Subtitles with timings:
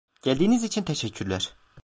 [0.21, 1.53] Geldiğiniz için teşekkürler.